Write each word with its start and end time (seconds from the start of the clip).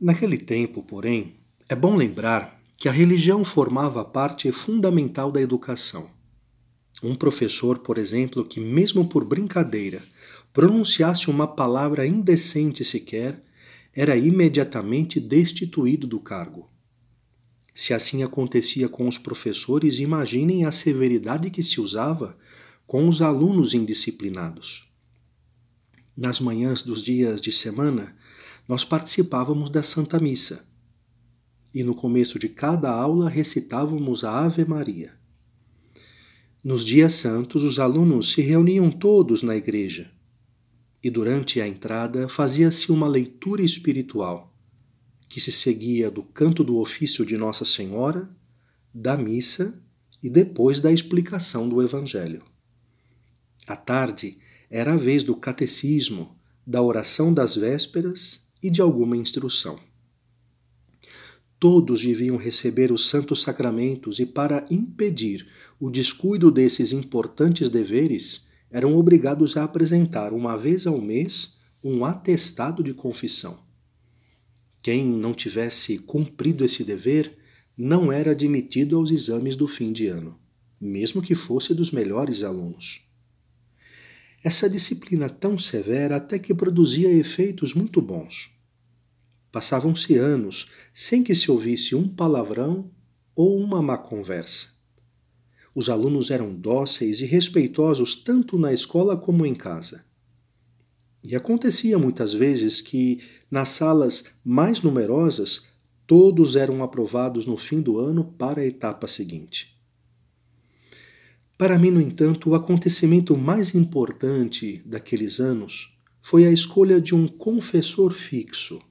Naquele 0.00 0.36
tempo, 0.36 0.82
porém, 0.82 1.36
é 1.68 1.74
bom 1.74 1.96
lembrar 1.96 2.60
que 2.76 2.88
a 2.88 2.92
religião 2.92 3.42
formava 3.42 4.04
parte 4.04 4.52
fundamental 4.52 5.32
da 5.32 5.40
educação. 5.40 6.10
Um 7.02 7.14
professor, 7.14 7.78
por 7.78 7.96
exemplo, 7.96 8.44
que, 8.44 8.60
mesmo 8.60 9.08
por 9.08 9.24
brincadeira, 9.24 10.02
pronunciasse 10.52 11.30
uma 11.30 11.46
palavra 11.46 12.06
indecente 12.06 12.84
sequer, 12.84 13.42
era 13.94 14.16
imediatamente 14.16 15.18
destituído 15.18 16.06
do 16.06 16.20
cargo. 16.20 16.70
Se 17.74 17.94
assim 17.94 18.22
acontecia 18.22 18.88
com 18.88 19.08
os 19.08 19.16
professores, 19.16 19.98
imaginem 19.98 20.66
a 20.66 20.72
severidade 20.72 21.50
que 21.50 21.62
se 21.62 21.80
usava 21.80 22.36
com 22.86 23.08
os 23.08 23.22
alunos 23.22 23.72
indisciplinados. 23.72 24.86
Nas 26.16 26.40
manhãs 26.40 26.82
dos 26.82 27.02
dias 27.02 27.40
de 27.40 27.52
semana, 27.52 28.14
nós 28.68 28.84
participávamos 28.84 29.70
da 29.70 29.82
Santa 29.82 30.18
Missa 30.18 30.66
e 31.74 31.84
no 31.84 31.94
começo 31.94 32.38
de 32.38 32.48
cada 32.48 32.90
aula 32.90 33.28
recitávamos 33.28 34.24
a 34.24 34.44
Ave 34.44 34.64
Maria. 34.64 35.12
Nos 36.64 36.84
dias 36.84 37.12
santos, 37.12 37.62
os 37.62 37.78
alunos 37.78 38.32
se 38.32 38.40
reuniam 38.40 38.90
todos 38.90 39.42
na 39.42 39.54
igreja 39.54 40.10
e 41.02 41.10
durante 41.10 41.60
a 41.60 41.68
entrada 41.68 42.28
fazia-se 42.28 42.90
uma 42.90 43.06
leitura 43.06 43.62
espiritual 43.62 44.52
que 45.28 45.38
se 45.40 45.52
seguia 45.52 46.10
do 46.10 46.22
canto 46.22 46.64
do 46.64 46.78
ofício 46.78 47.26
de 47.26 47.36
Nossa 47.36 47.64
Senhora, 47.64 48.28
da 48.92 49.16
missa 49.16 49.80
e 50.22 50.30
depois 50.30 50.80
da 50.80 50.90
explicação 50.90 51.68
do 51.68 51.82
Evangelho. 51.82 52.42
À 53.66 53.76
tarde 53.76 54.38
era 54.70 54.94
a 54.94 54.96
vez 54.96 55.22
do 55.22 55.36
catecismo, 55.36 56.36
da 56.66 56.80
oração 56.80 57.32
das 57.34 57.54
vésperas 57.54 58.45
e 58.66 58.70
de 58.70 58.82
alguma 58.82 59.16
instrução. 59.16 59.78
Todos 61.58 62.02
deviam 62.02 62.36
receber 62.36 62.90
os 62.90 63.08
santos 63.08 63.42
sacramentos 63.42 64.18
e, 64.18 64.26
para 64.26 64.66
impedir 64.70 65.46
o 65.80 65.88
descuido 65.88 66.50
desses 66.50 66.92
importantes 66.92 67.70
deveres, 67.70 68.46
eram 68.70 68.96
obrigados 68.96 69.56
a 69.56 69.64
apresentar 69.64 70.32
uma 70.32 70.56
vez 70.56 70.86
ao 70.86 71.00
mês 71.00 71.60
um 71.82 72.04
atestado 72.04 72.82
de 72.82 72.92
confissão. 72.92 73.58
Quem 74.82 75.06
não 75.06 75.32
tivesse 75.32 75.98
cumprido 75.98 76.64
esse 76.64 76.82
dever 76.82 77.38
não 77.76 78.10
era 78.10 78.32
admitido 78.32 78.96
aos 78.96 79.10
exames 79.10 79.54
do 79.54 79.68
fim 79.68 79.92
de 79.92 80.08
ano, 80.08 80.38
mesmo 80.80 81.22
que 81.22 81.34
fosse 81.34 81.72
dos 81.72 81.90
melhores 81.90 82.42
alunos. 82.42 83.02
Essa 84.42 84.68
disciplina 84.68 85.28
tão 85.28 85.56
severa 85.56 86.16
até 86.16 86.38
que 86.38 86.54
produzia 86.54 87.10
efeitos 87.10 87.74
muito 87.74 88.00
bons. 88.02 88.55
Passavam-se 89.56 90.18
anos 90.18 90.70
sem 90.92 91.22
que 91.22 91.34
se 91.34 91.50
ouvisse 91.50 91.94
um 91.94 92.06
palavrão 92.06 92.90
ou 93.34 93.58
uma 93.58 93.80
má 93.80 93.96
conversa. 93.96 94.66
Os 95.74 95.88
alunos 95.88 96.30
eram 96.30 96.54
dóceis 96.54 97.22
e 97.22 97.24
respeitosos 97.24 98.16
tanto 98.16 98.58
na 98.58 98.70
escola 98.70 99.16
como 99.16 99.46
em 99.46 99.54
casa. 99.54 100.04
E 101.24 101.34
acontecia 101.34 101.98
muitas 101.98 102.34
vezes 102.34 102.82
que, 102.82 103.22
nas 103.50 103.70
salas 103.70 104.24
mais 104.44 104.82
numerosas, 104.82 105.62
todos 106.06 106.54
eram 106.54 106.82
aprovados 106.82 107.46
no 107.46 107.56
fim 107.56 107.80
do 107.80 107.98
ano 107.98 108.24
para 108.24 108.60
a 108.60 108.66
etapa 108.66 109.06
seguinte. 109.06 109.74
Para 111.56 111.78
mim, 111.78 111.90
no 111.90 112.02
entanto, 112.02 112.50
o 112.50 112.54
acontecimento 112.54 113.34
mais 113.34 113.74
importante 113.74 114.82
daqueles 114.84 115.40
anos 115.40 115.96
foi 116.20 116.46
a 116.46 116.52
escolha 116.52 117.00
de 117.00 117.14
um 117.14 117.26
confessor 117.26 118.12
fixo. 118.12 118.82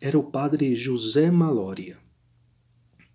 Era 0.00 0.18
o 0.18 0.22
padre 0.22 0.76
José 0.76 1.30
Malória. 1.30 1.98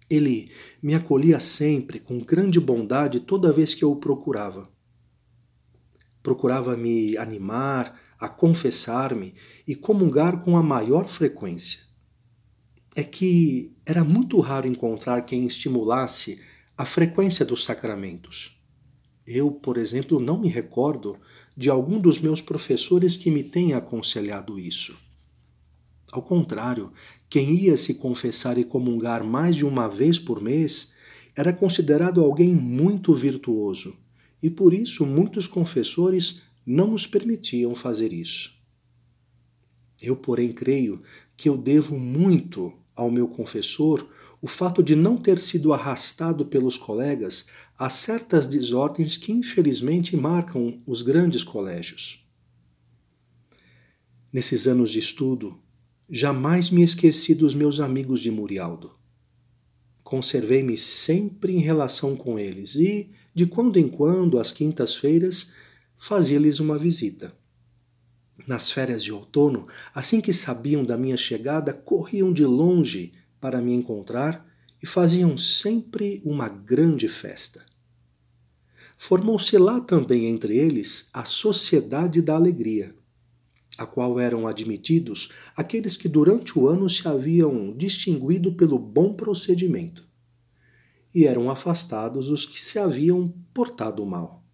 Ele 0.09 0.51
me 0.81 0.95
acolhia 0.95 1.39
sempre 1.39 1.99
com 1.99 2.19
grande 2.19 2.59
bondade 2.59 3.19
toda 3.19 3.53
vez 3.53 3.75
que 3.75 3.83
eu 3.83 3.91
o 3.91 3.97
procurava. 3.97 4.67
Procurava 6.23 6.75
me 6.75 7.15
animar, 7.17 7.99
a 8.19 8.27
confessar-me 8.27 9.35
e 9.67 9.75
comungar 9.75 10.43
com 10.43 10.57
a 10.57 10.63
maior 10.63 11.07
frequência. 11.07 11.81
É 12.95 13.03
que 13.03 13.75
era 13.85 14.03
muito 14.03 14.39
raro 14.39 14.67
encontrar 14.67 15.21
quem 15.21 15.45
estimulasse 15.45 16.41
a 16.75 16.83
frequência 16.83 17.45
dos 17.45 17.63
sacramentos. 17.63 18.59
Eu, 19.25 19.51
por 19.51 19.77
exemplo, 19.77 20.19
não 20.19 20.39
me 20.39 20.49
recordo 20.49 21.19
de 21.55 21.69
algum 21.69 21.99
dos 21.99 22.19
meus 22.19 22.41
professores 22.41 23.15
que 23.15 23.29
me 23.29 23.43
tenha 23.43 23.77
aconselhado 23.77 24.59
isso. 24.59 24.97
Ao 26.11 26.21
contrário, 26.21 26.91
quem 27.29 27.53
ia 27.53 27.77
se 27.77 27.93
confessar 27.95 28.57
e 28.57 28.65
comungar 28.65 29.23
mais 29.23 29.55
de 29.55 29.65
uma 29.65 29.87
vez 29.87 30.19
por 30.19 30.41
mês 30.41 30.91
era 31.35 31.53
considerado 31.53 32.21
alguém 32.21 32.53
muito 32.53 33.13
virtuoso, 33.13 33.95
e 34.43 34.49
por 34.49 34.73
isso 34.73 35.05
muitos 35.05 35.47
confessores 35.47 36.41
não 36.65 36.87
nos 36.87 37.07
permitiam 37.07 37.73
fazer 37.73 38.11
isso. 38.11 38.53
Eu, 40.01 40.15
porém, 40.15 40.51
creio 40.51 41.01
que 41.37 41.47
eu 41.47 41.57
devo 41.57 41.97
muito 41.97 42.73
ao 42.95 43.09
meu 43.09 43.27
confessor 43.27 44.07
o 44.41 44.47
fato 44.47 44.81
de 44.81 44.95
não 44.95 45.15
ter 45.15 45.39
sido 45.39 45.71
arrastado 45.71 46.45
pelos 46.45 46.75
colegas 46.75 47.45
a 47.77 47.89
certas 47.89 48.47
desordens 48.47 49.15
que 49.15 49.31
infelizmente 49.31 50.17
marcam 50.17 50.81
os 50.85 51.03
grandes 51.03 51.43
colégios. 51.43 52.25
Nesses 54.33 54.65
anos 54.65 54.91
de 54.91 54.99
estudo, 54.99 55.60
Jamais 56.13 56.69
me 56.69 56.83
esqueci 56.83 57.33
dos 57.33 57.55
meus 57.55 57.79
amigos 57.79 58.19
de 58.19 58.29
Murialdo. 58.29 58.91
Conservei-me 60.03 60.75
sempre 60.75 61.53
em 61.55 61.59
relação 61.59 62.17
com 62.17 62.37
eles 62.37 62.75
e, 62.75 63.09
de 63.33 63.45
quando 63.45 63.79
em 63.79 63.87
quando, 63.87 64.37
às 64.37 64.51
quintas-feiras, 64.51 65.53
fazia-lhes 65.97 66.59
uma 66.59 66.77
visita. 66.77 67.33
Nas 68.45 68.69
férias 68.69 69.01
de 69.01 69.13
outono, 69.13 69.69
assim 69.95 70.19
que 70.19 70.33
sabiam 70.33 70.83
da 70.83 70.97
minha 70.97 71.15
chegada, 71.15 71.71
corriam 71.71 72.33
de 72.33 72.43
longe 72.43 73.13
para 73.39 73.61
me 73.61 73.73
encontrar 73.73 74.45
e 74.83 74.85
faziam 74.85 75.37
sempre 75.37 76.21
uma 76.25 76.49
grande 76.49 77.07
festa. 77.07 77.65
Formou-se 78.97 79.57
lá 79.57 79.79
também 79.79 80.25
entre 80.25 80.57
eles 80.57 81.09
a 81.13 81.23
Sociedade 81.23 82.21
da 82.21 82.35
Alegria 82.35 82.93
a 83.77 83.85
qual 83.85 84.19
eram 84.19 84.47
admitidos 84.47 85.31
aqueles 85.55 85.95
que 85.95 86.09
durante 86.09 86.57
o 86.57 86.67
ano 86.67 86.89
se 86.89 87.07
haviam 87.07 87.75
distinguido 87.75 88.53
pelo 88.53 88.77
bom 88.77 89.13
procedimento, 89.13 90.07
e 91.13 91.25
eram 91.25 91.49
afastados 91.49 92.29
os 92.29 92.45
que 92.45 92.59
se 92.59 92.79
haviam 92.79 93.33
portado 93.53 94.05
mal. 94.05 94.45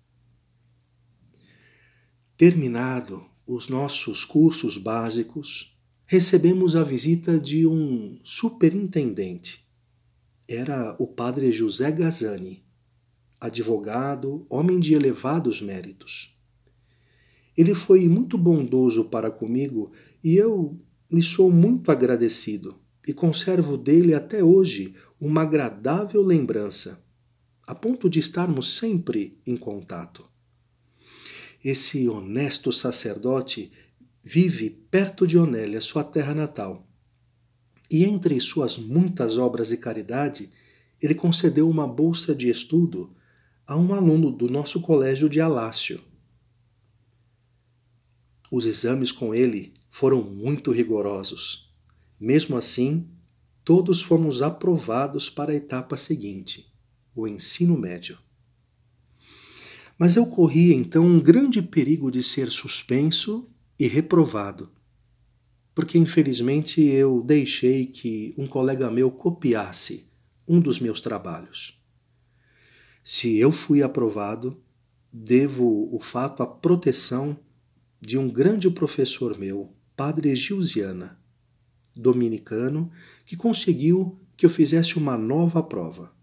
Terminado 2.35 3.25
os 3.45 3.67
nossos 3.67 4.23
cursos 4.23 4.77
básicos, 4.77 5.75
recebemos 6.05 6.75
a 6.75 6.83
visita 6.83 7.39
de 7.39 7.65
um 7.65 8.19
superintendente. 8.23 9.65
Era 10.47 10.95
o 10.99 11.07
padre 11.07 11.51
José 11.51 11.91
Gazani, 11.91 12.63
advogado, 13.39 14.45
homem 14.49 14.79
de 14.79 14.93
elevados 14.93 15.61
méritos. 15.61 16.36
Ele 17.57 17.73
foi 17.73 18.07
muito 18.07 18.37
bondoso 18.37 19.05
para 19.05 19.31
comigo 19.31 19.91
e 20.23 20.35
eu 20.35 20.79
lhe 21.11 21.23
sou 21.23 21.49
muito 21.49 21.91
agradecido 21.91 22.79
e 23.07 23.13
conservo 23.13 23.75
dele 23.75 24.13
até 24.13 24.43
hoje 24.43 24.93
uma 25.19 25.41
agradável 25.41 26.21
lembrança, 26.21 27.03
a 27.65 27.73
ponto 27.73 28.09
de 28.09 28.19
estarmos 28.19 28.77
sempre 28.77 29.41
em 29.45 29.57
contato. 29.57 30.29
Esse 31.63 32.07
honesto 32.07 32.71
sacerdote 32.71 33.71
vive 34.23 34.69
perto 34.69 35.25
de 35.25 35.37
Onélia, 35.37 35.81
sua 35.81 36.03
terra 36.03 36.35
natal. 36.35 36.87
E 37.89 38.03
entre 38.03 38.39
suas 38.39 38.77
muitas 38.77 39.37
obras 39.37 39.69
de 39.69 39.77
caridade, 39.77 40.51
ele 41.01 41.15
concedeu 41.15 41.69
uma 41.69 41.87
bolsa 41.87 42.35
de 42.35 42.49
estudo 42.49 43.15
a 43.65 43.75
um 43.77 43.93
aluno 43.93 44.29
do 44.31 44.49
nosso 44.49 44.81
colégio 44.81 45.29
de 45.29 45.39
Alácio, 45.41 46.01
os 48.51 48.65
exames 48.65 49.11
com 49.11 49.33
ele 49.33 49.73
foram 49.89 50.21
muito 50.21 50.71
rigorosos. 50.71 51.71
Mesmo 52.19 52.55
assim, 52.57 53.07
todos 53.63 54.01
fomos 54.01 54.41
aprovados 54.41 55.29
para 55.29 55.51
a 55.51 55.55
etapa 55.55 55.97
seguinte, 55.97 56.71
o 57.15 57.27
ensino 57.27 57.77
médio. 57.77 58.17
Mas 59.97 60.15
eu 60.15 60.25
corria 60.27 60.75
então 60.75 61.05
um 61.05 61.19
grande 61.19 61.61
perigo 61.61 62.11
de 62.11 62.21
ser 62.21 62.49
suspenso 62.49 63.49
e 63.79 63.87
reprovado, 63.87 64.71
porque 65.73 65.97
infelizmente 65.97 66.81
eu 66.81 67.21
deixei 67.21 67.85
que 67.87 68.33
um 68.37 68.47
colega 68.47 68.89
meu 68.89 69.11
copiasse 69.11 70.07
um 70.47 70.59
dos 70.59 70.79
meus 70.79 71.01
trabalhos. 71.01 71.79
Se 73.03 73.37
eu 73.37 73.51
fui 73.51 73.81
aprovado, 73.81 74.61
devo 75.11 75.89
o 75.95 75.99
fato 75.99 76.43
à 76.43 76.47
proteção 76.47 77.37
de 78.01 78.17
um 78.17 78.29
grande 78.29 78.69
professor 78.69 79.37
meu, 79.37 79.73
Padre 79.95 80.35
Gilziana, 80.35 81.19
dominicano 81.95 82.91
que 83.25 83.35
conseguiu 83.35 84.19
que 84.35 84.45
eu 84.45 84.49
fizesse 84.49 84.97
uma 84.97 85.17
nova 85.17 85.63
prova. 85.63 86.16